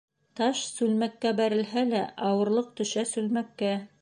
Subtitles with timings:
[0.39, 3.75] Таш сүлмәккә бәрелһә лә, ауырлыҡ төшә сүлмәккә